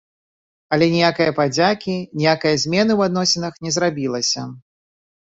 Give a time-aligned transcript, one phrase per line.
[0.77, 4.47] Але ніякае падзякі, ніякае змены ў адносінах не зрабілася.